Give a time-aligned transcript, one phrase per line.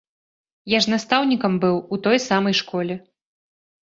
[0.73, 2.95] Я ж настаўнікам быў у той самай школе.